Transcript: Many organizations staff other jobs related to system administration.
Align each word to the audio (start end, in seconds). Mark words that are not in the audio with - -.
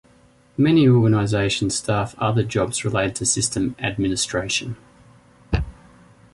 Many 0.57 0.87
organizations 0.89 1.75
staff 1.75 2.15
other 2.17 2.41
jobs 2.43 2.83
related 2.83 3.17
to 3.17 3.25
system 3.27 3.75
administration. 3.77 4.75